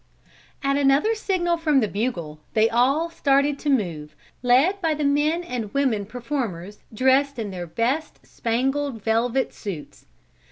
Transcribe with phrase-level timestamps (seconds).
[0.63, 5.43] At another signal from the bugle, they all started to move, led by the men
[5.43, 10.07] and women performers, dressed in their best spangled velvet suits.